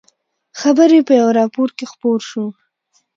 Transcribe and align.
خبر 0.59 0.89
یې 0.95 1.01
په 1.07 1.13
یوه 1.19 1.31
راپور 1.39 1.69
کې 1.77 1.85
خپور 1.91 2.19
شو. 2.29 2.45